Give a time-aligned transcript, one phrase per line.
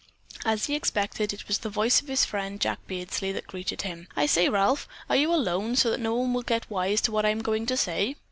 [0.43, 3.83] As he had expected, it was the voice of his friend, Jack Beardsley, that greeted
[3.83, 4.07] him.
[4.15, 7.23] "I say, Ralph, are you alone so that no one will get wise to what
[7.23, 8.15] I am going to say?"